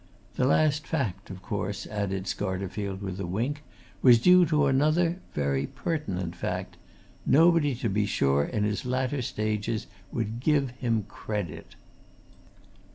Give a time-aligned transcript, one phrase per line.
[0.33, 3.61] The last fact, of course," added Scarterfield, with a wink,
[4.01, 6.75] "was due to another, very pertinent fact
[7.23, 11.75] nobody, to be sure, in his latter stages, would give him credit!"